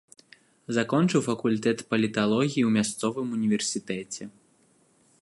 [0.77, 4.23] Закончыў факультэт паліталогіі ў мясцовым універсітэце.